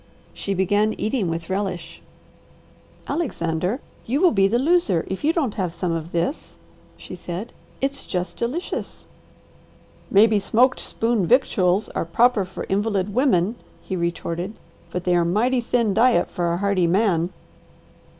[0.33, 2.01] She began eating with relish.
[3.07, 6.57] "Alexander, you will be the loser if you don't have some of this,"
[6.97, 7.53] she said.
[7.81, 9.05] "It's just delicious!"
[10.09, 14.55] "Maybe smoked spoon victuals are proper for invalid women," he retorted,
[14.89, 17.29] "but they are mighty thin diet for a hardy man."